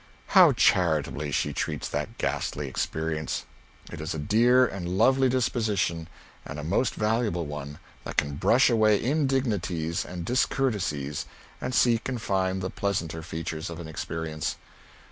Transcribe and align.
How 0.29 0.51
charitably 0.53 1.31
she 1.31 1.53
treats 1.53 1.87
that 1.89 2.17
ghastly 2.17 2.67
experience! 2.67 3.45
It 3.91 4.01
is 4.01 4.15
a 4.15 4.17
dear 4.17 4.65
and 4.65 4.97
lovely 4.97 5.29
disposition, 5.29 6.07
and 6.43 6.57
a 6.57 6.63
most 6.63 6.95
valuable 6.95 7.45
one, 7.45 7.77
that 8.03 8.17
can 8.17 8.37
brush 8.37 8.67
away 8.71 8.99
indignities 8.99 10.03
and 10.03 10.25
discourtesies 10.25 11.27
and 11.61 11.75
seek 11.75 12.09
and 12.09 12.19
find 12.19 12.63
the 12.63 12.71
pleasanter 12.71 13.21
features 13.21 13.69
of 13.69 13.79
an 13.79 13.87
experience. 13.87 14.55